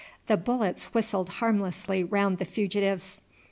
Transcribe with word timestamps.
The 0.25 0.35
bullets 0.35 0.85
whistled 0.95 1.29
harmlessly 1.29 2.03
round 2.03 2.39
the 2.39 2.45
fugitives. 2.45 3.21